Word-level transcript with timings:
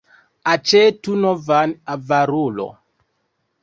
Aĉetu 0.53 1.19
novan, 1.27 1.77
avarulo! 1.99 2.71